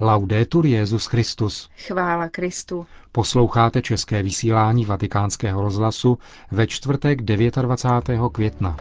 Laudetur 0.00 0.66
Jezus 0.66 1.06
Christus. 1.06 1.70
Chvála 1.86 2.28
Kristu. 2.28 2.86
Posloucháte 3.12 3.82
české 3.82 4.22
vysílání 4.22 4.84
Vatikánského 4.84 5.62
rozhlasu 5.62 6.18
ve 6.50 6.66
čtvrtek 6.66 7.22
29. 7.22 8.20
května. 8.32 8.76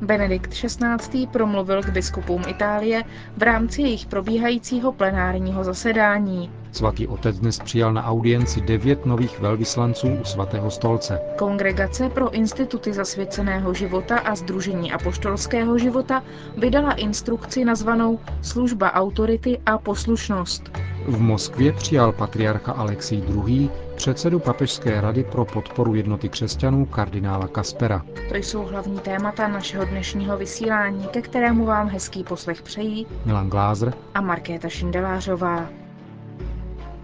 Benedikt 0.00 0.50
XVI. 0.54 1.26
promluvil 1.26 1.82
k 1.82 1.88
biskupům 1.90 2.42
Itálie 2.48 3.04
v 3.36 3.42
rámci 3.42 3.82
jejich 3.82 4.06
probíhajícího 4.06 4.92
plenárního 4.92 5.64
zasedání. 5.64 6.50
Svatý 6.72 7.06
otec 7.06 7.38
dnes 7.38 7.58
přijal 7.58 7.92
na 7.92 8.04
audienci 8.04 8.60
devět 8.60 9.06
nových 9.06 9.40
velvyslanců 9.40 10.08
u 10.08 10.24
svatého 10.24 10.70
stolce. 10.70 11.20
Kongregace 11.38 12.08
pro 12.08 12.30
instituty 12.30 12.92
zasvěceného 12.92 13.74
života 13.74 14.18
a 14.18 14.34
Združení 14.34 14.92
apoštolského 14.92 15.78
života 15.78 16.22
vydala 16.56 16.92
instrukci 16.92 17.64
nazvanou 17.64 18.18
Služba 18.42 18.92
autority 18.92 19.58
a 19.66 19.78
poslušnost. 19.78 20.70
V 21.06 21.20
Moskvě 21.20 21.72
přijal 21.72 22.12
patriarcha 22.12 22.72
Alexij 22.72 23.18
II. 23.18 23.70
Předsedu 23.98 24.38
Papežské 24.38 25.00
rady 25.00 25.24
pro 25.24 25.44
podporu 25.44 25.94
jednoty 25.94 26.28
křesťanů 26.28 26.86
kardinála 26.86 27.48
Kaspera. 27.48 28.04
To 28.28 28.36
jsou 28.36 28.62
hlavní 28.62 28.98
témata 29.00 29.48
našeho 29.48 29.84
dnešního 29.84 30.36
vysílání, 30.36 31.06
ke 31.08 31.22
kterému 31.22 31.64
vám 31.66 31.88
hezký 31.88 32.24
poslech 32.24 32.62
přejí 32.62 33.06
Milan 33.24 33.50
Glázer 33.50 33.94
a 34.14 34.20
Markéta 34.20 34.68
Šindelářová. 34.68 35.68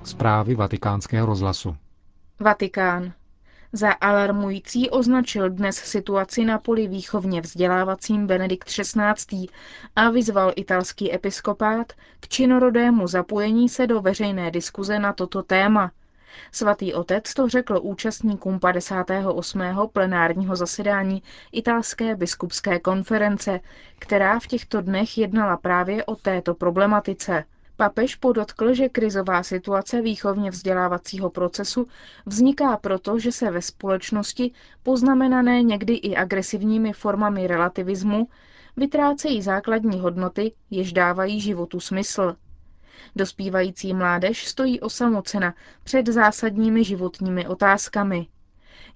Zprávy 0.04 0.54
vatikánského 0.54 1.26
rozhlasu. 1.26 1.76
Vatikán. 2.40 3.12
Za 3.72 3.92
alarmující 3.92 4.90
označil 4.90 5.50
dnes 5.50 5.76
situaci 5.76 6.44
na 6.44 6.58
poli 6.58 6.88
výchovně 6.88 7.40
vzdělávacím 7.40 8.26
Benedikt 8.26 8.68
XVI. 8.68 9.46
a 9.96 10.10
vyzval 10.10 10.52
italský 10.56 11.14
episkopát 11.14 11.92
k 12.20 12.28
činorodému 12.28 13.06
zapojení 13.06 13.68
se 13.68 13.86
do 13.86 14.00
veřejné 14.00 14.50
diskuze 14.50 14.98
na 14.98 15.12
toto 15.12 15.42
téma. 15.42 15.90
Svatý 16.52 16.94
otec 16.94 17.34
to 17.34 17.48
řekl 17.48 17.78
účastníkům 17.82 18.60
58. 18.60 19.60
plenárního 19.92 20.56
zasedání 20.56 21.22
italské 21.52 22.16
biskupské 22.16 22.78
konference, 22.78 23.60
která 23.98 24.38
v 24.38 24.46
těchto 24.46 24.80
dnech 24.80 25.18
jednala 25.18 25.56
právě 25.56 26.04
o 26.04 26.16
této 26.16 26.54
problematice. 26.54 27.44
Papež 27.76 28.14
podotkl, 28.14 28.74
že 28.74 28.88
krizová 28.88 29.42
situace 29.42 30.02
výchovně 30.02 30.50
vzdělávacího 30.50 31.30
procesu 31.30 31.86
vzniká 32.26 32.76
proto, 32.76 33.18
že 33.18 33.32
se 33.32 33.50
ve 33.50 33.62
společnosti, 33.62 34.52
poznamenané 34.82 35.62
někdy 35.62 35.94
i 35.94 36.16
agresivními 36.16 36.92
formami 36.92 37.46
relativismu, 37.46 38.28
vytrácejí 38.76 39.42
základní 39.42 40.00
hodnoty, 40.00 40.52
jež 40.70 40.92
dávají 40.92 41.40
životu 41.40 41.80
smysl. 41.80 42.36
Dospívající 43.16 43.94
mládež 43.94 44.46
stojí 44.46 44.80
osamocena 44.80 45.54
před 45.84 46.06
zásadními 46.06 46.84
životními 46.84 47.46
otázkami. 47.46 48.26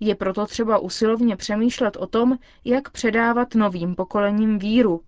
Je 0.00 0.14
proto 0.14 0.46
třeba 0.46 0.78
usilovně 0.78 1.36
přemýšlet 1.36 1.96
o 1.96 2.06
tom, 2.06 2.38
jak 2.64 2.91
předávat 2.91 3.54
novým 3.54 3.94
pokolením 3.94 4.58
víru, 4.58 5.02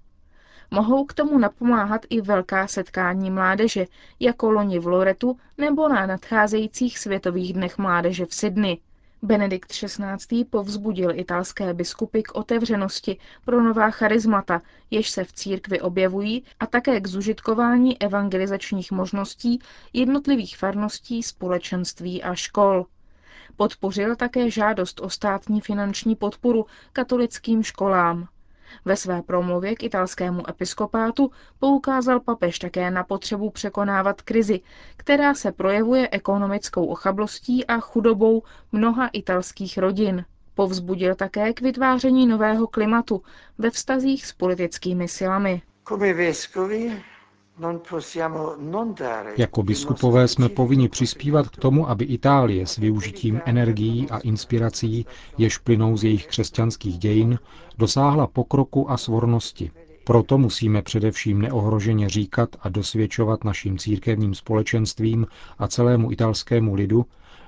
Mohou 0.73 1.05
k 1.05 1.15
tomu 1.15 1.39
napomáhat 1.39 2.07
i 2.11 2.21
velká 2.21 2.67
setkání 2.67 3.31
mládeže, 3.31 3.87
jako 4.21 4.51
loni 4.51 4.79
v 4.79 4.87
Loretu 4.87 5.37
nebo 5.59 5.89
na 5.89 6.07
nadcházejících 6.07 6.99
světových 6.99 7.53
dnech 7.53 7.79
mládeže 7.79 8.27
v 8.27 8.35
Sydney. 8.35 8.79
Benedikt 9.23 9.73
XVI. 9.73 10.45
povzbudil 10.45 11.19
italské 11.19 11.75
biskupy 11.75 12.23
k 12.23 12.35
otevřenosti 12.35 13.19
pro 13.45 13.63
nová 13.63 13.91
charizmata, 13.91 14.63
jež 14.91 15.11
se 15.11 15.25
v 15.25 15.33
církvi 15.33 15.81
objevují, 15.81 16.45
a 16.61 16.67
také 16.67 17.01
k 17.01 17.07
zužitkování 17.07 18.03
evangelizačních 18.03 18.93
možností 18.93 19.59
jednotlivých 19.93 20.57
farností, 20.57 21.23
společenství 21.23 22.23
a 22.23 22.35
škol. 22.35 22.87
Podpořil 23.57 24.17
také 24.17 24.51
žádost 24.51 25.01
o 25.01 25.11
státní 25.11 25.61
finanční 25.61 26.17
podporu 26.17 26.67
katolickým 26.93 27.63
školám. 27.63 28.29
Ve 28.85 28.97
své 28.97 29.23
promluvě 29.23 29.75
k 29.75 29.83
italskému 29.83 30.51
episkopátu 30.51 31.31
poukázal 31.59 32.21
papež 32.21 32.59
také 32.59 32.91
na 32.91 33.05
potřebu 33.05 33.51
překonávat 33.51 34.23
krizi, 34.23 34.61
která 34.97 35.35
se 35.35 35.53
projevuje 35.53 36.09
ekonomickou 36.13 36.87
ochablostí 36.87 37.67
a 37.67 37.81
chudobou 37.81 38.43
mnoha 38.73 39.09
italských 39.13 39.79
rodin. 39.79 40.25
Povzbudil 40.55 41.15
také 41.15 41.53
k 41.53 41.61
vytváření 41.61 42.27
nového 42.27 42.67
klimatu 42.67 43.23
ve 43.59 43.71
vztazích 43.71 44.27
s 44.27 44.33
politickými 44.33 45.09
silami. 45.09 45.63
Jako 49.37 49.63
biskupové 49.63 50.29
jsme 50.29 50.49
povinni 50.49 50.89
přispívat 50.89 51.49
k 51.49 51.57
tomu, 51.57 51.89
aby 51.89 52.05
Itálie 52.05 52.67
s 52.67 52.77
využitím 52.77 53.41
energií 53.45 54.11
a 54.11 54.19
inspirací, 54.19 55.07
jež 55.39 55.59
plynou 55.59 55.97
z 55.97 56.05
jejich 56.05 56.27
křesťanských 56.27 56.99
dějin, 56.99 57.39
dosáhla 57.79 58.27
pokroku 58.27 58.91
a 58.91 58.97
svornosti. 58.97 59.71
Proto 60.05 60.39
musíme 60.39 60.83
především 60.83 61.43
neohroženě 61.43 62.09
říkat 62.09 62.49
a 62.61 62.69
dosvědčovat 62.69 63.45
našim 63.45 63.79
církevním 63.79 64.35
společenstvím 64.35 65.27
a 65.59 65.69
celému 65.69 66.13
italskému 66.13 66.75
lidu, 66.75 67.07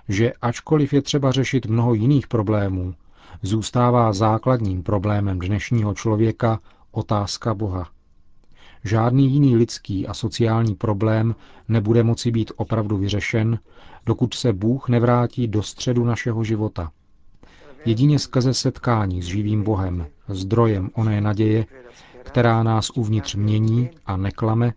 že 0.09 0.33
ačkoliv 0.43 0.93
je 0.93 1.03
třeba 1.03 1.33
řešit 1.33 1.67
mnoho 1.67 1.94
jiných 1.94 2.29
problémů, 2.29 2.94
zůstává 3.43 4.12
základním 4.12 4.83
problémem 4.83 5.39
dnešního 5.39 5.94
člověka 5.94 6.61
otázka 6.91 7.55
Boha. 7.55 7.89
Žádný 8.84 9.32
jiný 9.32 9.56
lidský 9.56 10.06
a 10.06 10.15
sociální 10.15 10.75
problém 10.75 11.34
nebude 11.69 12.03
moci 12.03 12.31
být 12.31 12.53
opravdu 12.56 12.97
vyřešen, 12.97 13.59
dokud 14.06 14.34
se 14.34 14.53
Bůh 14.53 14.88
nevrátí 14.88 15.48
do 15.48 15.62
středu 15.62 16.04
našeho 16.04 16.44
života. 16.44 16.91
Jedině 17.84 18.19
skrze 18.19 18.54
setkání 18.54 19.22
s 19.22 19.26
živým 19.26 19.62
Bohem, 19.62 20.06
zdrojem 20.28 20.91
oné 20.94 21.20
naděje, 21.20 21.66
která 22.22 22.62
nás 22.62 22.91
uvnitř 22.94 23.34
mění 23.34 23.91
a 24.06 24.16
neklame, 24.16 24.72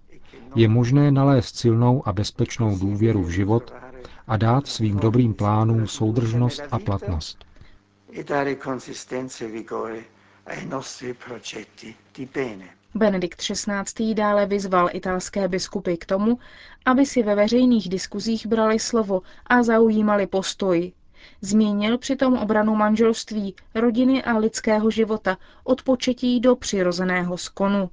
je 0.56 0.68
možné 0.68 1.12
nalézt 1.12 1.56
silnou 1.58 2.08
a 2.08 2.14
bezpečnou 2.14 2.78
důvěru 2.80 3.24
v 3.24 3.30
život 3.30 3.74
a 4.28 4.38
dát 4.38 4.68
svým 4.68 4.98
dobrým 4.98 5.34
plánům 5.34 5.88
soudržnost 5.88 6.62
a 6.72 6.80
platnost. 6.80 7.46
E 8.20 8.24
dare 8.24 8.56
consistenza 8.56 9.46
e 9.46 9.48
vigore 9.48 10.00
ai 10.46 10.66
nostri 10.66 11.14
progetti 11.14 11.96
di 12.18 12.26
bene. 12.34 12.66
Benedikt 12.98 13.42
XVI. 13.42 14.14
dále 14.14 14.46
vyzval 14.46 14.90
italské 14.94 15.48
biskupy 15.48 15.98
k 15.98 16.06
tomu, 16.06 16.38
aby 16.86 17.06
si 17.06 17.24
ve 17.24 17.36
veřejných 17.36 17.90
diskuzích 17.90 18.48
brali 18.48 18.80
slovo 18.80 19.22
a 19.48 19.64
zaujímali 19.64 20.28
postoj. 20.28 20.92
Zmínil 21.42 21.98
přitom 21.98 22.34
obranu 22.34 22.76
manželství, 22.76 23.56
rodiny 23.76 24.24
a 24.24 24.38
lidského 24.38 24.92
života 24.92 25.38
od 25.64 25.82
početí 25.84 26.40
do 26.40 26.56
přirozeného 26.56 27.38
skonu. 27.38 27.90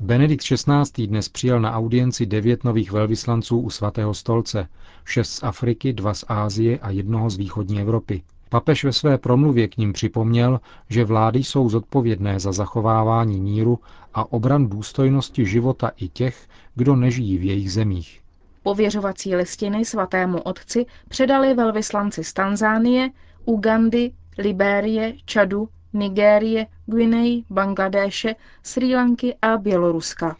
Benedikt 0.00 0.44
XVI. 0.44 1.06
dnes 1.06 1.28
přijal 1.28 1.60
na 1.60 1.72
audienci 1.72 2.26
devět 2.26 2.64
nových 2.64 2.92
velvyslanců 2.92 3.58
u 3.60 3.70
svatého 3.70 4.14
stolce, 4.14 4.68
šest 5.04 5.30
z 5.30 5.42
Afriky, 5.42 5.92
dva 5.92 6.14
z 6.14 6.24
Ázie 6.28 6.78
a 6.78 6.90
jednoho 6.90 7.30
z 7.30 7.36
východní 7.36 7.80
Evropy. 7.80 8.22
Papež 8.52 8.84
ve 8.84 8.92
své 8.92 9.18
promluvě 9.18 9.68
k 9.68 9.76
ním 9.76 9.92
připomněl, 9.92 10.60
že 10.88 11.04
vlády 11.04 11.38
jsou 11.38 11.68
zodpovědné 11.68 12.40
za 12.40 12.52
zachovávání 12.52 13.40
míru 13.40 13.78
a 14.14 14.32
obran 14.32 14.68
důstojnosti 14.68 15.46
života 15.46 15.90
i 15.96 16.08
těch, 16.08 16.48
kdo 16.74 16.96
nežijí 16.96 17.38
v 17.38 17.44
jejich 17.44 17.72
zemích. 17.72 18.20
Pověřovací 18.62 19.36
listiny 19.36 19.84
svatému 19.84 20.40
otci 20.40 20.86
předali 21.08 21.54
velvyslanci 21.54 22.24
z 22.24 22.32
Tanzánie, 22.32 23.10
Ugandy, 23.44 24.12
Libérie, 24.38 25.14
Čadu, 25.24 25.68
Nigérie, 25.92 26.66
Guinei, 26.86 27.44
Bangladéše, 27.50 28.34
Sri 28.62 28.94
Lanky 28.94 29.34
a 29.42 29.56
Běloruska. 29.56 30.36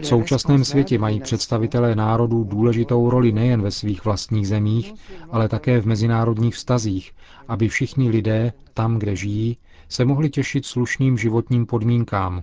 V 0.00 0.06
současném 0.06 0.64
světě 0.64 0.98
mají 0.98 1.20
představitelé 1.20 1.94
národů 1.94 2.44
důležitou 2.44 3.10
roli 3.10 3.32
nejen 3.32 3.62
ve 3.62 3.70
svých 3.70 4.04
vlastních 4.04 4.48
zemích, 4.48 4.94
ale 5.30 5.48
také 5.48 5.80
v 5.80 5.86
mezinárodních 5.86 6.54
vztazích, 6.54 7.12
aby 7.48 7.68
všichni 7.68 8.10
lidé, 8.10 8.52
tam, 8.74 8.98
kde 8.98 9.16
žijí, 9.16 9.56
se 9.88 10.04
mohli 10.04 10.30
těšit 10.30 10.66
slušným 10.66 11.18
životním 11.18 11.66
podmínkám, 11.66 12.42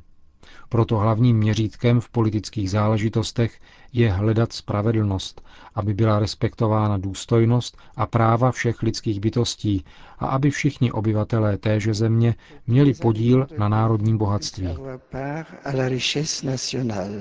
proto 0.70 0.98
hlavním 0.98 1.38
měřítkem 1.38 2.00
v 2.00 2.10
politických 2.10 2.70
záležitostech 2.72 3.60
je 3.94 4.12
hledat 4.12 4.54
spravedlnost, 4.54 5.42
aby 5.76 5.94
byla 5.94 6.20
respektována 6.20 6.98
důstojnost 6.98 7.78
a 7.96 8.06
práva 8.06 8.52
všech 8.52 8.82
lidských 8.82 9.20
bytostí 9.20 9.86
a 10.20 10.26
aby 10.28 10.50
všichni 10.52 10.92
obyvatelé 10.92 11.58
téže 11.58 11.94
země 11.94 12.36
měli 12.68 12.94
podíl 12.94 13.48
na 13.58 13.70
národním 13.70 14.18
bohatství. 14.18 14.68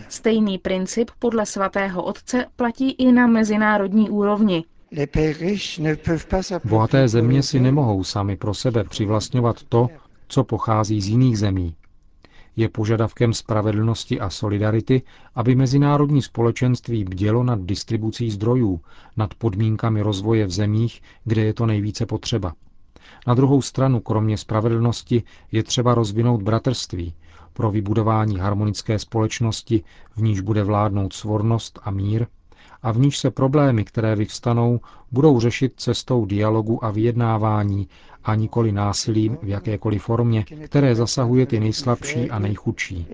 Stejný 0.09 0.59
princip 0.59 1.11
podle 1.19 1.47
svatého 1.47 2.03
otce 2.03 2.47
platí 2.57 2.91
i 2.91 3.13
na 3.13 3.27
mezinárodní 3.27 4.11
úrovni. 4.11 4.65
Bohaté 6.65 7.09
země 7.09 7.43
si 7.43 7.61
nemohou 7.61 8.05
sami 8.05 8.37
pro 8.37 8.55
sebe 8.55 8.85
přivlastňovat 8.85 9.63
to, 9.69 9.89
co 10.29 10.45
pochází 10.45 11.01
z 11.01 11.09
jiných 11.09 11.39
zemí. 11.39 11.75
Je 12.57 12.69
požadavkem 12.69 13.35
spravedlnosti 13.35 14.21
a 14.21 14.31
solidarity, 14.31 15.03
aby 15.35 15.55
mezinárodní 15.55 16.23
společenství 16.23 17.05
bdělo 17.05 17.43
nad 17.45 17.61
distribucí 17.61 18.31
zdrojů, 18.31 18.81
nad 19.17 19.35
podmínkami 19.35 20.03
rozvoje 20.03 20.47
v 20.47 20.51
zemích, 20.51 21.03
kde 21.25 21.43
je 21.45 21.55
to 21.55 21.67
nejvíce 21.67 22.07
potřeba. 22.07 22.53
Na 23.27 23.35
druhou 23.35 23.63
stranu, 23.63 24.01
kromě 24.01 24.39
spravedlnosti, 24.39 25.23
je 25.53 25.63
třeba 25.63 25.95
rozvinout 25.95 26.43
bratrství 26.43 27.15
pro 27.53 27.71
vybudování 27.71 28.39
harmonické 28.39 28.99
společnosti, 28.99 29.83
v 30.17 30.23
níž 30.23 30.41
bude 30.41 30.65
vládnout 30.65 31.13
svornost 31.13 31.79
a 31.83 31.91
mír, 31.91 32.27
a 32.83 32.93
v 32.93 32.99
níž 32.99 33.19
se 33.19 33.31
problémy, 33.31 33.85
které 33.85 34.17
vyvstanou, 34.17 34.81
budou 35.13 35.41
řešit 35.41 35.73
cestou 35.77 36.27
dialogu 36.27 36.85
a 36.85 36.91
vyjednávání 36.91 37.89
a 38.25 38.35
nikoli 38.35 38.73
násilím 38.73 39.39
v 39.43 39.49
jakékoliv 39.49 40.03
formě, 40.03 40.45
které 40.65 40.95
zasahuje 40.95 41.47
ty 41.47 41.61
nejslabší 41.61 42.31
a 42.31 42.39
nejchudší. 42.39 43.07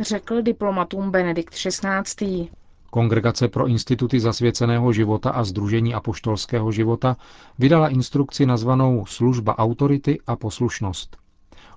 Řekl 0.00 0.42
diplomatům 0.42 1.10
Benedikt 1.10 1.54
XVI. 1.54 2.48
Kongregace 2.90 3.48
pro 3.48 3.66
instituty 3.66 4.20
zasvěceného 4.20 4.92
života 4.92 5.30
a 5.30 5.44
Združení 5.44 5.94
apoštolského 5.94 6.72
života 6.72 7.16
vydala 7.58 7.88
instrukci 7.88 8.46
nazvanou 8.46 9.06
Služba 9.06 9.58
autority 9.58 10.18
a 10.26 10.36
poslušnost. 10.36 11.16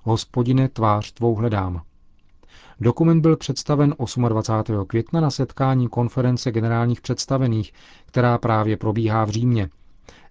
Hospodine, 0.02 0.68
tvář 0.68 1.12
tvou 1.12 1.34
hledám. 1.34 1.82
Dokument 2.80 3.20
byl 3.20 3.36
představen 3.36 3.94
28. 4.28 4.84
května 4.86 5.20
na 5.20 5.30
setkání 5.30 5.88
konference 5.88 6.52
generálních 6.52 7.00
představených, 7.00 7.72
která 8.06 8.38
právě 8.38 8.76
probíhá 8.76 9.24
v 9.24 9.30
Římě. 9.30 9.68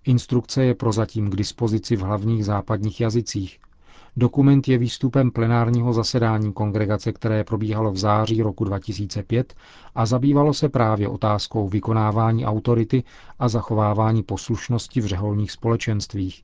Instrukce 0.06 0.64
je 0.66 0.76
prozatím 0.76 1.30
k 1.30 1.36
dispozici 1.36 1.96
v 1.96 2.00
hlavních 2.02 2.46
západních 2.46 3.02
jazycích. 3.02 3.60
Dokument 4.18 4.68
je 4.68 4.78
výstupem 4.78 5.32
plenárního 5.32 5.94
zasedání 5.94 6.54
kongregace, 6.54 7.12
které 7.12 7.44
probíhalo 7.44 7.92
v 7.92 7.98
září 7.98 8.42
roku 8.42 8.64
2005 8.64 9.54
a 9.96 10.06
zabývalo 10.06 10.54
se 10.54 10.70
právě 10.70 11.08
otázkou 11.08 11.68
vykonávání 11.70 12.46
autority 12.46 13.04
a 13.40 13.50
zachovávání 13.50 14.24
poslušnosti 14.24 15.02
v 15.02 15.06
řeholních 15.06 15.52
společenstvích. 15.52 16.44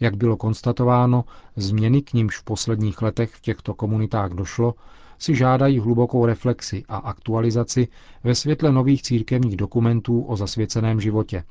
Jak 0.00 0.16
bylo 0.16 0.36
konstatováno, 0.36 1.24
změny 1.56 2.02
k 2.02 2.12
nímž 2.12 2.38
v 2.38 2.44
posledních 2.44 3.02
letech 3.02 3.30
v 3.34 3.40
těchto 3.40 3.74
komunitách 3.74 4.30
došlo, 4.30 4.74
si 5.18 5.34
žádají 5.34 5.78
hlubokou 5.80 6.26
reflexi 6.26 6.84
a 6.88 6.96
aktualizaci 6.96 7.88
ve 8.24 8.34
světle 8.34 8.72
nových 8.72 9.02
církevních 9.02 9.56
dokumentů 9.56 10.22
o 10.22 10.36
zasvěceném 10.36 11.00
životě. 11.00 11.44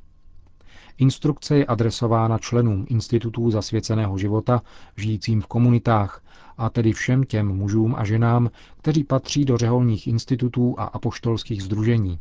Instrukce 0.98 1.56
je 1.56 1.66
adresována 1.66 2.38
členům 2.38 2.86
institutů 2.88 3.50
zasvěceného 3.50 4.18
života 4.18 4.62
žijícím 4.96 5.40
v 5.40 5.46
komunitách, 5.46 6.22
a 6.58 6.70
tedy 6.70 6.92
všem 6.92 7.24
těm 7.24 7.48
mužům 7.48 7.94
a 7.98 8.04
ženám, 8.04 8.50
kteří 8.78 9.04
patří 9.04 9.44
do 9.44 9.56
řeholních 9.56 10.06
institutů 10.06 10.74
a 10.78 10.84
apoštolských 10.84 11.62
združení. 11.62 12.20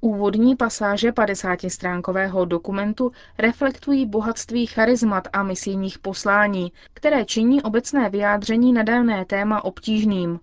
Úvodní 0.00 0.56
pasáže 0.56 1.10
50-stránkového 1.10 2.44
dokumentu 2.44 3.12
reflektují 3.38 4.06
bohatství 4.06 4.66
charizmat 4.66 5.28
a 5.32 5.42
misijních 5.42 5.98
poslání, 5.98 6.72
které 6.94 7.24
činí 7.24 7.62
obecné 7.62 8.10
vyjádření 8.10 8.72
na 8.72 8.84
téma 9.26 9.64
obtížným. 9.64 10.40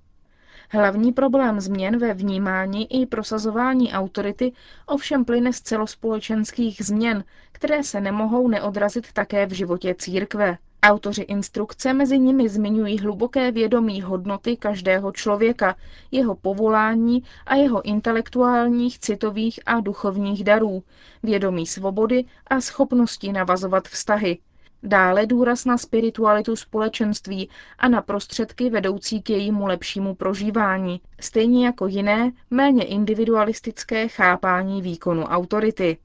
Hlavní 0.69 1.12
problém 1.13 1.59
změn 1.59 1.97
ve 1.97 2.13
vnímání 2.13 3.01
i 3.01 3.06
prosazování 3.06 3.91
autority 3.94 4.51
ovšem 4.85 5.25
plyne 5.25 5.53
z 5.53 5.62
celospolečenských 5.62 6.81
změn, 6.85 7.23
které 7.51 7.83
se 7.83 8.01
nemohou 8.01 8.47
neodrazit 8.47 9.13
také 9.13 9.45
v 9.45 9.51
životě 9.51 9.95
církve. 9.97 10.57
Autoři 10.83 11.21
instrukce 11.21 11.94
mezi 11.94 12.19
nimi 12.19 12.50
zmiňují 12.50 13.00
hluboké 13.00 13.51
vědomí 13.51 14.01
hodnoty 14.01 14.57
každého 14.57 15.12
člověka, 15.12 15.75
jeho 16.12 16.35
povolání 16.35 17.23
a 17.45 17.56
jeho 17.56 17.81
intelektuálních, 17.81 19.00
citových 19.00 19.59
a 19.65 19.79
duchovních 19.79 20.44
darů, 20.44 20.83
vědomí 21.23 21.68
svobody 21.68 22.25
a 22.47 22.61
schopnosti 22.61 23.31
navazovat 23.31 23.88
vztahy, 23.88 24.38
Dále 24.87 25.25
důraz 25.25 25.65
na 25.65 25.77
spiritualitu 25.77 26.55
společenství 26.55 27.49
a 27.77 27.87
na 27.87 28.01
prostředky 28.01 28.69
vedoucí 28.69 29.21
k 29.21 29.29
jejímu 29.29 29.65
lepšímu 29.65 30.15
prožívání, 30.15 31.01
stejně 31.19 31.65
jako 31.65 31.87
jiné, 31.87 32.31
méně 32.49 32.83
individualistické 32.85 34.07
chápání 34.07 34.81
výkonu 34.81 35.23
autority. 35.23 35.97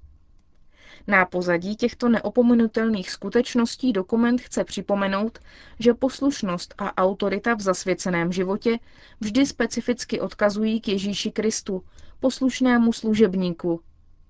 Na 1.06 1.24
pozadí 1.24 1.76
těchto 1.76 2.08
neopomenutelných 2.08 3.10
skutečností 3.10 3.92
dokument 3.92 4.40
chce 4.40 4.64
připomenout, 4.64 5.38
že 5.78 5.94
poslušnost 5.94 6.74
a 6.78 6.96
autorita 6.96 7.54
v 7.54 7.60
zasvěceném 7.60 8.32
životě 8.32 8.78
vždy 9.20 9.46
specificky 9.46 10.20
odkazují 10.20 10.80
k 10.80 10.88
Ježíši 10.88 11.30
Kristu, 11.30 11.82
poslušnému 12.20 12.92
služebníku, 12.92 13.80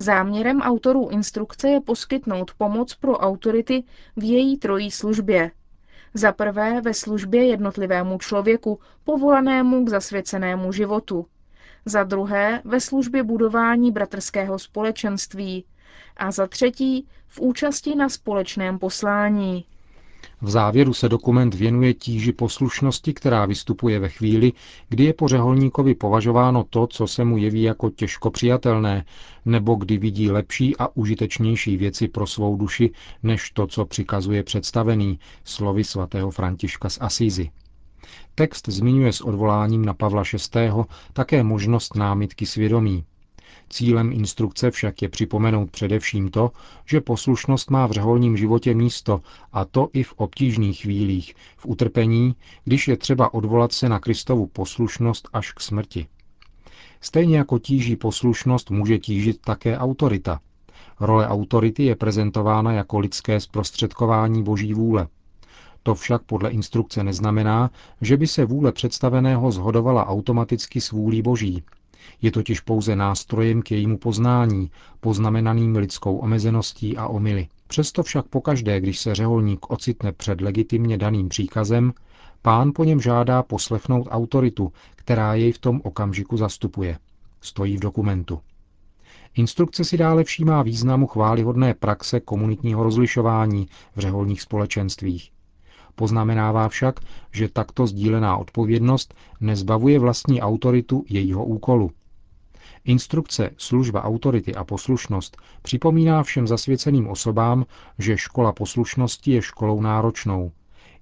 Záměrem 0.02 0.60
autorů 0.60 1.08
instrukce 1.08 1.68
je 1.68 1.80
poskytnout 1.80 2.50
pomoc 2.58 2.94
pro 2.94 3.18
autority 3.18 3.84
v 4.16 4.24
její 4.24 4.56
trojí 4.58 4.90
službě. 4.90 5.50
Za 6.14 6.32
prvé 6.32 6.80
ve 6.80 6.94
službě 6.94 7.46
jednotlivému 7.46 8.18
člověku, 8.18 8.78
povolanému 9.04 9.84
k 9.84 9.88
zasvěcenému 9.88 10.72
životu. 10.72 11.26
Za 11.84 12.04
druhé 12.04 12.62
ve 12.64 12.80
službě 12.80 13.22
budování 13.22 13.92
bratrského 13.92 14.58
společenství. 14.58 15.64
A 16.16 16.30
za 16.30 16.46
třetí 16.46 17.08
v 17.26 17.40
účasti 17.40 17.94
na 17.94 18.08
společném 18.08 18.78
poslání. 18.78 19.64
V 20.42 20.50
závěru 20.50 20.94
se 20.94 21.08
dokument 21.08 21.54
věnuje 21.54 21.94
tíži 21.94 22.32
poslušnosti, 22.32 23.14
která 23.14 23.46
vystupuje 23.46 23.98
ve 23.98 24.08
chvíli, 24.08 24.52
kdy 24.88 25.04
je 25.04 25.14
po 25.14 25.28
řeholníkovi 25.28 25.94
považováno 25.94 26.64
to, 26.70 26.86
co 26.86 27.06
se 27.06 27.24
mu 27.24 27.36
jeví 27.36 27.62
jako 27.62 27.90
těžko 27.90 28.30
přijatelné, 28.30 29.04
nebo 29.44 29.74
kdy 29.74 29.98
vidí 29.98 30.30
lepší 30.30 30.76
a 30.76 30.88
užitečnější 30.94 31.76
věci 31.76 32.08
pro 32.08 32.26
svou 32.26 32.56
duši, 32.56 32.90
než 33.22 33.50
to, 33.50 33.66
co 33.66 33.84
přikazuje 33.84 34.42
představený, 34.42 35.18
slovy 35.44 35.84
svatého 35.84 36.30
Františka 36.30 36.88
z 36.88 36.98
Asízy. 37.00 37.50
Text 38.34 38.68
zmiňuje 38.68 39.12
s 39.12 39.20
odvoláním 39.20 39.84
na 39.84 39.94
Pavla 39.94 40.22
VI. 40.54 40.70
také 41.12 41.42
možnost 41.42 41.96
námitky 41.96 42.46
svědomí, 42.46 43.04
Cílem 43.72 44.12
instrukce 44.12 44.70
však 44.70 45.02
je 45.02 45.08
připomenout 45.08 45.70
především 45.70 46.30
to, 46.30 46.50
že 46.86 47.00
poslušnost 47.00 47.70
má 47.70 47.86
v 47.86 47.90
řeholním 47.90 48.36
životě 48.36 48.74
místo, 48.74 49.20
a 49.52 49.64
to 49.64 49.88
i 49.92 50.02
v 50.02 50.12
obtížných 50.16 50.80
chvílích, 50.80 51.34
v 51.56 51.66
utrpení, 51.66 52.34
když 52.64 52.88
je 52.88 52.96
třeba 52.96 53.34
odvolat 53.34 53.72
se 53.72 53.88
na 53.88 53.98
Kristovu 53.98 54.46
poslušnost 54.46 55.28
až 55.32 55.52
k 55.52 55.60
smrti. 55.60 56.06
Stejně 57.00 57.36
jako 57.36 57.58
tíží 57.58 57.96
poslušnost, 57.96 58.70
může 58.70 58.98
tížit 58.98 59.40
také 59.40 59.78
autorita. 59.78 60.40
Role 61.00 61.28
autority 61.28 61.84
je 61.84 61.96
prezentována 61.96 62.72
jako 62.72 62.98
lidské 62.98 63.40
zprostředkování 63.40 64.42
boží 64.42 64.74
vůle. 64.74 65.08
To 65.82 65.94
však 65.94 66.22
podle 66.22 66.50
instrukce 66.50 67.04
neznamená, 67.04 67.70
že 68.00 68.16
by 68.16 68.26
se 68.26 68.44
vůle 68.44 68.72
představeného 68.72 69.50
zhodovala 69.52 70.06
automaticky 70.06 70.80
s 70.80 70.90
vůlí 70.90 71.22
boží, 71.22 71.62
je 72.22 72.30
totiž 72.30 72.60
pouze 72.60 72.96
nástrojem 72.96 73.62
k 73.62 73.70
jejímu 73.70 73.98
poznání, 73.98 74.70
poznamenaným 75.00 75.76
lidskou 75.76 76.16
omezeností 76.16 76.96
a 76.96 77.06
omily. 77.06 77.48
Přesto 77.66 78.02
však 78.02 78.26
pokaždé, 78.26 78.80
když 78.80 78.98
se 78.98 79.14
řeholník 79.14 79.70
ocitne 79.70 80.12
před 80.12 80.40
legitimně 80.40 80.98
daným 80.98 81.28
příkazem, 81.28 81.92
pán 82.42 82.72
po 82.74 82.84
něm 82.84 83.00
žádá 83.00 83.42
poslechnout 83.42 84.08
autoritu, 84.10 84.72
která 84.96 85.34
jej 85.34 85.52
v 85.52 85.58
tom 85.58 85.80
okamžiku 85.84 86.36
zastupuje. 86.36 86.98
Stojí 87.40 87.76
v 87.76 87.80
dokumentu. 87.80 88.40
Instrukce 89.34 89.84
si 89.84 89.96
dále 89.96 90.24
všímá 90.24 90.62
významu 90.62 91.06
chválihodné 91.06 91.74
praxe 91.74 92.20
komunitního 92.20 92.82
rozlišování 92.82 93.68
v 93.96 94.00
řeholních 94.00 94.42
společenstvích. 94.42 95.30
Poznamenává 95.94 96.68
však, 96.68 97.00
že 97.32 97.48
takto 97.48 97.86
sdílená 97.86 98.36
odpovědnost 98.36 99.14
nezbavuje 99.40 99.98
vlastní 99.98 100.42
autoritu 100.42 101.04
jejího 101.08 101.44
úkolu. 101.44 101.90
Instrukce 102.84 103.50
Služba 103.56 104.04
autority 104.04 104.54
a 104.54 104.64
poslušnost 104.64 105.36
připomíná 105.62 106.22
všem 106.22 106.46
zasvěceným 106.46 107.08
osobám, 107.08 107.66
že 107.98 108.18
škola 108.18 108.52
poslušnosti 108.52 109.30
je 109.32 109.42
školou 109.42 109.80
náročnou. 109.80 110.52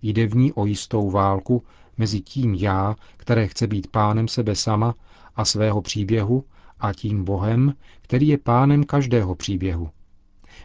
Jde 0.03 0.27
v 0.27 0.37
ní 0.37 0.53
o 0.53 0.67
jistou 0.67 1.11
válku 1.11 1.63
mezi 1.99 2.21
tím 2.21 2.55
já, 2.55 2.97
které 3.17 3.47
chce 3.49 3.67
být 3.67 3.87
pánem 3.87 4.29
sebe 4.29 4.55
sama 4.55 4.95
a 5.37 5.45
svého 5.45 5.83
příběhu, 5.83 6.45
a 6.81 6.93
tím 6.93 7.25
Bohem, 7.25 7.75
který 8.03 8.29
je 8.29 8.39
pánem 8.39 8.85
každého 8.85 9.35
příběhu. 9.35 9.91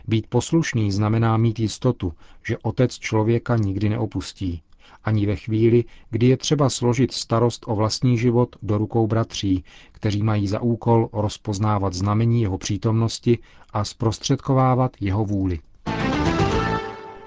Být 0.08 0.28
poslušný 0.28 0.92
znamená 0.92 1.38
mít 1.38 1.60
jistotu, 1.60 2.14
že 2.44 2.58
otec 2.58 3.00
člověka 3.00 3.58
nikdy 3.58 3.90
neopustí, 3.90 4.62
ani 5.04 5.26
ve 5.26 5.36
chvíli, 5.36 5.84
kdy 6.10 6.28
je 6.28 6.38
třeba 6.38 6.70
složit 6.70 7.12
starost 7.14 7.66
o 7.68 7.76
vlastní 7.76 8.18
život 8.18 8.56
do 8.62 8.78
rukou 8.78 9.08
bratří, 9.08 9.64
kteří 9.92 10.24
mají 10.24 10.48
za 10.48 10.62
úkol 10.62 11.10
rozpoznávat 11.14 11.94
znamení 11.94 12.42
jeho 12.42 12.58
přítomnosti 12.58 13.40
a 13.74 13.84
zprostředkovávat 13.84 14.92
jeho 15.02 15.26
vůli. 15.26 15.60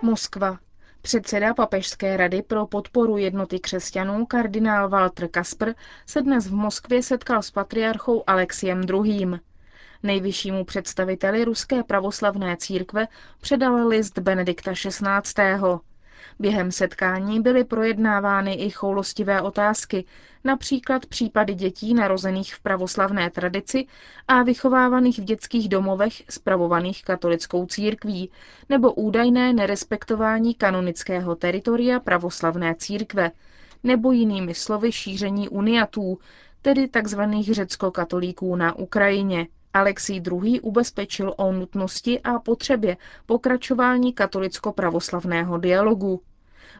Moskva. 0.02 0.58
Předseda 1.02 1.54
Papežské 1.54 2.16
rady 2.16 2.42
pro 2.42 2.66
podporu 2.66 3.16
jednoty 3.16 3.60
křesťanů 3.60 4.26
kardinál 4.26 4.88
Walter 4.88 5.28
Kasper 5.28 5.74
se 6.06 6.22
dnes 6.22 6.46
v 6.46 6.54
Moskvě 6.54 7.02
setkal 7.02 7.42
s 7.42 7.50
patriarchou 7.50 8.24
Alexiem 8.26 8.80
II. 9.04 9.26
Nejvyššímu 10.06 10.64
představiteli 10.64 11.44
ruské 11.44 11.82
pravoslavné 11.82 12.56
církve 12.56 13.08
předal 13.40 13.88
list 13.88 14.18
Benedikta 14.18 14.72
XVI. 14.72 15.42
Během 16.38 16.72
setkání 16.72 17.40
byly 17.40 17.64
projednávány 17.64 18.54
i 18.54 18.70
choulostivé 18.70 19.42
otázky, 19.42 20.04
například 20.44 21.06
případy 21.06 21.54
dětí 21.54 21.94
narozených 21.94 22.54
v 22.54 22.60
pravoslavné 22.60 23.30
tradici 23.30 23.86
a 24.28 24.42
vychovávaných 24.42 25.18
v 25.18 25.24
dětských 25.24 25.68
domovech 25.68 26.22
spravovaných 26.30 27.04
katolickou 27.04 27.66
církví, 27.66 28.30
nebo 28.68 28.92
údajné 28.92 29.52
nerespektování 29.52 30.54
kanonického 30.54 31.34
teritoria 31.36 32.00
pravoslavné 32.00 32.74
církve, 32.74 33.30
nebo 33.84 34.12
jinými 34.12 34.54
slovy 34.54 34.92
šíření 34.92 35.48
uniatů, 35.48 36.18
tedy 36.62 36.88
tzv. 36.88 37.20
řecko-katolíků 37.52 38.56
na 38.56 38.74
Ukrajině. 38.78 39.46
Alexij 39.76 40.22
II. 40.42 40.60
ubezpečil 40.60 41.34
o 41.36 41.52
nutnosti 41.52 42.20
a 42.20 42.38
potřebě 42.38 42.96
pokračování 43.26 44.12
katolicko-pravoslavného 44.12 45.58
dialogu. 45.58 46.20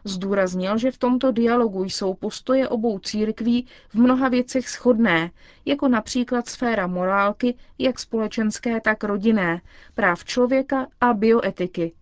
Zdůraznil, 0.03 0.77
že 0.77 0.91
v 0.91 0.97
tomto 0.97 1.31
dialogu 1.31 1.83
jsou 1.83 2.13
postoje 2.13 2.67
obou 2.67 2.99
církví 2.99 3.67
v 3.89 3.95
mnoha 3.95 4.29
věcech 4.29 4.69
shodné, 4.69 5.31
jako 5.65 5.87
například 5.87 6.47
sféra 6.47 6.87
morálky, 6.87 7.55
jak 7.77 7.99
společenské, 7.99 8.81
tak 8.81 9.03
rodinné, 9.03 9.61
práv 9.95 10.25
člověka 10.25 10.87
a 11.01 11.13
bioetiky. 11.13 11.93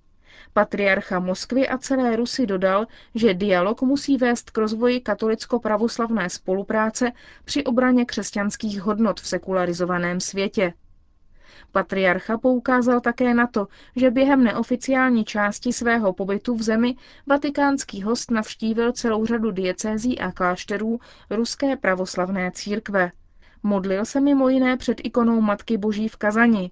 Patriarcha 0.54 1.20
Moskvy 1.20 1.68
a 1.68 1.78
celé 1.78 2.16
Rusy 2.16 2.46
dodal, 2.46 2.88
že 3.16 3.34
dialog 3.34 3.82
musí 3.82 4.18
vést 4.18 4.52
k 4.52 4.58
rozvoji 4.58 5.00
katolicko-pravoslavné 5.00 6.30
spolupráce 6.30 7.12
při 7.46 7.64
obraně 7.64 8.06
křesťanských 8.06 8.82
hodnot 8.82 9.22
v 9.22 9.28
sekularizovaném 9.28 10.20
světě. 10.20 10.74
Patriarcha 11.72 12.38
poukázal 12.38 13.02
také 13.02 13.34
na 13.34 13.48
to, 13.48 13.68
že 13.96 14.12
během 14.12 14.44
neoficiální 14.44 15.26
části 15.26 15.74
svého 15.74 16.14
pobytu 16.14 16.56
v 16.56 16.62
zemi 16.62 16.96
vatikánský 17.28 18.02
host 18.04 18.32
navštívil 18.32 18.92
celou 18.92 19.26
řadu 19.26 19.52
diecézí 19.52 20.20
a 20.20 20.32
klášterů 20.32 21.00
ruské 21.30 21.76
pravoslavné 21.76 22.52
církve. 22.52 23.12
Modlil 23.64 24.06
se 24.06 24.22
mimo 24.22 24.50
jiné 24.50 24.78
před 24.78 25.02
ikonou 25.04 25.42
Matky 25.42 25.78
Boží 25.78 26.08
v 26.08 26.18
Kazani. 26.18 26.72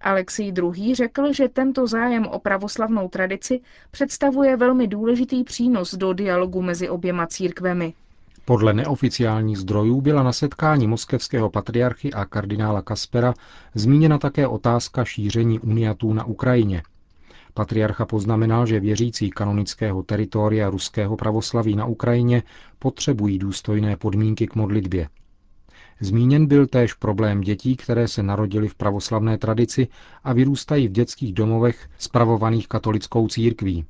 Alexij 0.00 0.52
II. 0.56 0.94
řekl, 0.94 1.32
že 1.32 1.48
tento 1.48 1.86
zájem 1.86 2.26
o 2.26 2.38
pravoslavnou 2.38 3.08
tradici 3.08 3.60
představuje 3.90 4.56
velmi 4.56 4.88
důležitý 4.88 5.44
přínos 5.44 5.94
do 5.94 6.12
dialogu 6.12 6.62
mezi 6.62 6.88
oběma 6.88 7.26
církvemi. 7.26 7.94
Podle 8.48 8.72
neoficiálních 8.74 9.58
zdrojů 9.58 10.00
byla 10.00 10.22
na 10.22 10.32
setkání 10.32 10.86
moskevského 10.86 11.50
patriarchy 11.50 12.12
a 12.12 12.24
kardinála 12.24 12.82
Kaspera 12.82 13.34
zmíněna 13.74 14.18
také 14.18 14.46
otázka 14.46 15.04
šíření 15.04 15.60
uniatů 15.60 16.12
na 16.12 16.24
Ukrajině. 16.24 16.82
Patriarcha 17.54 18.06
poznamenal, 18.06 18.66
že 18.66 18.80
věřící 18.80 19.30
kanonického 19.30 20.02
teritoria 20.02 20.70
ruského 20.70 21.16
pravoslaví 21.16 21.76
na 21.76 21.86
Ukrajině 21.86 22.42
potřebují 22.78 23.38
důstojné 23.38 23.96
podmínky 23.96 24.46
k 24.46 24.54
modlitbě. 24.54 25.08
Zmíněn 26.00 26.46
byl 26.46 26.66
též 26.66 26.94
problém 26.94 27.40
dětí, 27.40 27.76
které 27.76 28.08
se 28.08 28.22
narodily 28.22 28.68
v 28.68 28.74
pravoslavné 28.74 29.38
tradici 29.38 29.88
a 30.24 30.32
vyrůstají 30.32 30.88
v 30.88 30.92
dětských 30.92 31.32
domovech 31.32 31.88
spravovaných 31.98 32.68
katolickou 32.68 33.28
církví, 33.28 33.84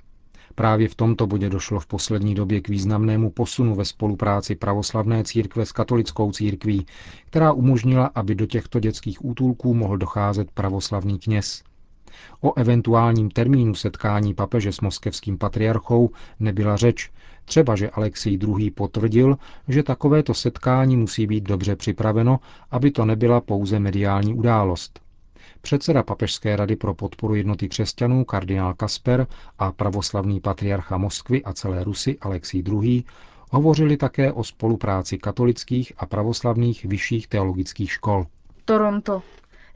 Právě 0.59 0.89
v 0.89 0.95
tomto 0.95 1.27
bodě 1.27 1.49
došlo 1.49 1.81
v 1.81 1.87
poslední 1.87 2.35
době 2.35 2.61
k 2.61 2.69
významnému 2.69 3.31
posunu 3.31 3.75
ve 3.75 3.85
spolupráci 3.85 4.55
pravoslavné 4.55 5.25
církve 5.25 5.67
s 5.67 5.73
katolickou 5.73 6.33
církví, 6.33 6.87
která 7.27 7.53
umožnila, 7.53 8.11
aby 8.15 8.35
do 8.35 8.47
těchto 8.47 8.81
dětských 8.81 9.25
útulků 9.25 9.75
mohl 9.75 9.97
docházet 9.97 10.51
pravoslavný 10.51 11.19
kněz. 11.19 11.63
O 12.41 12.55
eventuálním 12.55 13.31
termínu 13.31 13.75
setkání 13.75 14.35
papeže 14.35 14.73
s 14.73 14.81
moskevským 14.81 15.39
patriarchou 15.39 16.11
nebyla 16.41 16.77
řeč, 16.77 17.11
třeba 17.45 17.77
že 17.77 17.91
Alexij 17.91 18.33
II. 18.43 18.71
potvrdil, 18.71 19.37
že 19.69 19.83
takovéto 19.83 20.35
setkání 20.35 20.97
musí 20.97 21.27
být 21.27 21.45
dobře 21.45 21.77
připraveno, 21.77 22.41
aby 22.71 22.91
to 22.91 23.05
nebyla 23.05 23.41
pouze 23.41 23.81
mediální 23.81 24.35
událost. 24.35 25.06
Předseda 25.61 26.03
Papežské 26.03 26.57
rady 26.57 26.77
pro 26.77 26.95
podporu 26.95 27.35
jednoty 27.35 27.69
křesťanů 27.69 28.25
kardinál 28.25 28.75
Kasper 28.75 29.27
a 29.59 29.73
pravoslavný 29.73 30.41
patriarcha 30.41 30.97
Moskvy 30.97 31.45
a 31.45 31.53
celé 31.53 31.85
Rusy 31.85 32.19
Alexij 32.21 32.63
II. 32.69 33.05
hovořili 33.51 33.97
také 33.97 34.33
o 34.33 34.45
spolupráci 34.45 35.19
katolických 35.19 35.93
a 35.97 36.07
pravoslavných 36.07 36.85
vyšších 36.85 37.29
teologických 37.29 37.93
škol. 37.93 38.27
Toronto. 38.65 39.23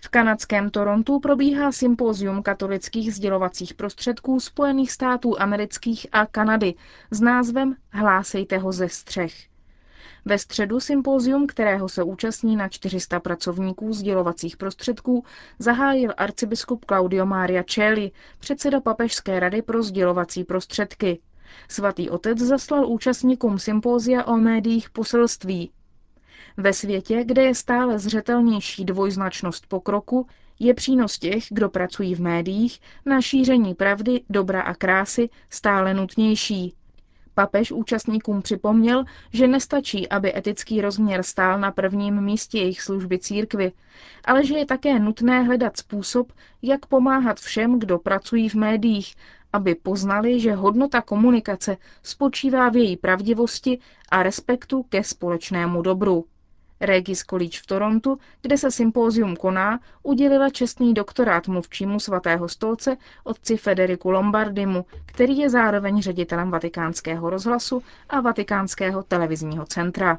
V 0.02 0.08
kanadském 0.08 0.70
Torontu 0.70 1.20
probíhá 1.20 1.72
sympózium 1.72 2.42
katolických 2.42 3.14
sdělovacích 3.14 3.75
prostředků 3.75 4.40
Spojených 4.40 4.92
států 4.92 5.40
amerických 5.40 6.06
a 6.12 6.26
Kanady 6.26 6.75
s 7.10 7.20
názvem 7.20 7.76
Hlásejte 7.90 8.58
ho 8.58 8.72
ze 8.72 8.88
střech. 8.88 9.34
Ve 10.24 10.38
středu 10.38 10.80
sympózium, 10.80 11.46
kterého 11.46 11.88
se 11.88 12.02
účastní 12.02 12.56
na 12.56 12.68
400 12.68 13.20
pracovníků 13.20 13.92
sdělovacích 13.92 14.56
prostředků, 14.56 15.24
zahájil 15.58 16.12
arcibiskup 16.16 16.84
Claudio 16.84 17.26
Maria 17.26 17.62
Celli, 17.62 18.10
předseda 18.38 18.80
Papežské 18.80 19.40
rady 19.40 19.62
pro 19.62 19.82
sdělovací 19.82 20.44
prostředky. 20.44 21.20
Svatý 21.68 22.10
otec 22.10 22.38
zaslal 22.38 22.86
účastníkům 22.86 23.58
sympózia 23.58 24.24
o 24.24 24.36
médiích 24.36 24.90
poselství. 24.90 25.70
Ve 26.56 26.72
světě, 26.72 27.24
kde 27.24 27.42
je 27.42 27.54
stále 27.54 27.98
zřetelnější 27.98 28.84
dvojznačnost 28.84 29.66
pokroku, 29.66 30.26
je 30.58 30.74
přínos 30.74 31.18
těch, 31.18 31.44
kdo 31.50 31.68
pracují 31.68 32.14
v 32.14 32.20
médiích, 32.20 32.80
na 33.06 33.20
šíření 33.20 33.74
pravdy, 33.74 34.20
dobra 34.30 34.62
a 34.62 34.74
krásy 34.74 35.28
stále 35.50 35.94
nutnější. 35.94 36.74
Papež 37.40 37.73
účastníkům 37.73 38.42
připomněl, 38.42 39.04
že 39.32 39.47
nestačí, 39.47 40.09
aby 40.09 40.37
etický 40.37 40.80
rozměr 40.80 41.23
stál 41.23 41.59
na 41.61 41.70
prvním 41.70 42.20
místě 42.20 42.59
jejich 42.59 42.82
služby 42.82 43.18
církvy, 43.18 43.73
ale 44.25 44.47
že 44.47 44.59
je 44.59 44.66
také 44.66 44.99
nutné 44.99 45.42
hledat 45.42 45.76
způsob, 45.76 46.32
jak 46.62 46.87
pomáhat 46.87 47.40
všem, 47.40 47.78
kdo 47.78 47.99
pracují 47.99 48.49
v 48.49 48.54
médiích, 48.54 49.14
aby 49.52 49.75
poznali, 49.75 50.40
že 50.40 50.52
hodnota 50.52 51.00
komunikace 51.02 51.76
spočívá 52.02 52.68
v 52.68 52.76
její 52.76 52.97
pravdivosti 52.97 53.78
a 54.11 54.23
respektu 54.23 54.82
ke 54.82 55.04
společnému 55.04 55.82
dobru. 55.82 56.25
Regis 56.80 57.25
College 57.25 57.58
v 57.62 57.66
Torontu, 57.66 58.18
kde 58.42 58.58
se 58.58 58.70
sympózium 58.70 59.37
koná, 59.37 59.80
udělila 60.02 60.50
čestný 60.50 60.94
doktorát 60.94 61.49
mluvčímu 61.49 62.00
svatého 62.00 62.49
stolce 62.49 62.96
otci 63.25 63.56
Federiku 63.56 64.10
Lombardimu, 64.10 64.84
který 65.06 65.38
je 65.38 65.50
zároveň 65.50 66.02
ředitelem 66.02 66.50
vatikánského 66.50 67.30
rozhlasu 67.30 67.82
a 68.08 68.20
vatikánského 68.20 69.02
televizního 69.02 69.66
centra. 69.66 70.18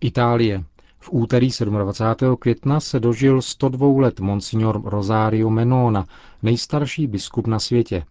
Itálie. 0.00 0.64
V 1.02 1.08
úterý 1.12 1.48
27. 1.64 2.36
května 2.36 2.80
se 2.80 3.00
dožil 3.00 3.42
102 3.42 4.00
let 4.00 4.20
monsignor 4.20 4.82
Rosario 4.84 5.50
Menona, 5.50 6.06
nejstarší 6.42 7.06
biskup 7.06 7.46
na 7.46 7.58
světě. 7.58 8.04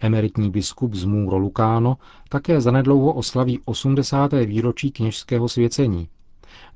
Emeritní 0.00 0.50
biskup 0.50 0.94
z 0.94 1.04
Muro 1.04 1.38
Lucano 1.38 1.96
také 2.28 2.60
zanedlouho 2.60 3.12
oslaví 3.12 3.60
80. 3.64 4.32
výročí 4.32 4.90
kněžského 4.90 5.48
svěcení. 5.48 6.08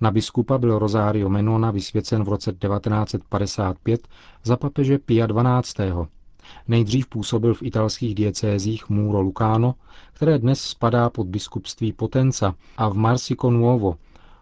Na 0.00 0.11
biskupa 0.11 0.59
byl 0.59 0.78
Rosario 0.78 1.28
Menona 1.28 1.71
vysvěcen 1.71 2.25
v 2.25 2.28
roce 2.28 2.52
1955 2.52 4.09
za 4.45 4.57
papeže 4.57 4.99
Pia 4.99 5.26
XII. 5.26 5.93
Nejdřív 6.69 7.07
působil 7.07 7.55
v 7.55 7.62
italských 7.62 8.14
diecézích 8.14 8.88
Muro 8.88 9.21
Lucano, 9.21 9.75
které 10.12 10.38
dnes 10.38 10.61
spadá 10.61 11.11
pod 11.11 11.26
biskupství 11.26 11.93
Potenza 11.93 12.55
a 12.76 12.88
v 12.88 12.95
Marsico 12.95 13.50
Nuovo. 13.50 13.95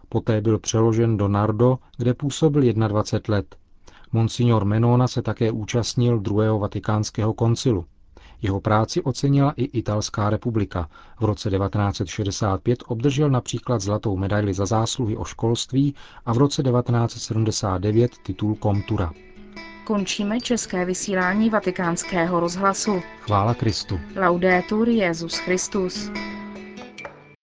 Poté 0.08 0.40
byl 0.40 0.58
přeložen 0.58 1.16
do 1.16 1.28
Nardo, 1.28 1.78
kde 1.96 2.14
působil 2.14 2.62
21 2.72 3.36
let. 3.36 3.56
Monsignor 4.12 4.64
Menona 4.64 5.08
se 5.08 5.22
také 5.22 5.50
účastnil 5.52 6.18
druhého 6.18 6.58
vatikánského 6.58 7.34
koncilu. 7.34 7.84
Jeho 8.42 8.60
práci 8.60 9.02
ocenila 9.02 9.54
i 9.56 9.64
Italská 9.64 10.30
republika. 10.30 10.88
V 11.20 11.24
roce 11.24 11.50
1965 11.50 12.84
obdržel 12.86 13.30
například 13.30 13.80
zlatou 13.80 14.16
medaili 14.16 14.54
za 14.54 14.66
zásluhy 14.66 15.16
o 15.16 15.24
školství 15.24 15.94
a 16.26 16.32
v 16.32 16.38
roce 16.38 16.62
1979 16.62 18.12
titul 18.22 18.54
komtura. 18.54 19.12
Končíme 19.84 20.40
české 20.40 20.84
vysílání 20.84 21.50
vatikánského 21.50 22.40
rozhlasu. 22.40 23.02
Chvála 23.20 23.54
Kristu. 23.54 24.00
Laudetur 24.16 24.88
Jezus 24.88 25.38
Christus. 25.38 26.10